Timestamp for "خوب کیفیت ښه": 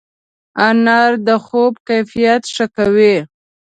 1.45-2.65